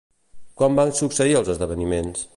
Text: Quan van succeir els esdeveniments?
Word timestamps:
Quan 0.61 0.79
van 0.79 0.95
succeir 1.01 1.37
els 1.41 1.55
esdeveniments? 1.55 2.29